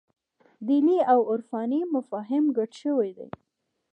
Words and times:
دیني 0.67 0.99
او 1.13 1.19
عرفاني 1.31 1.81
مفاهیم 1.95 2.45
ګډ 2.57 2.71
شوي 2.81 3.11
دي. 3.17 3.27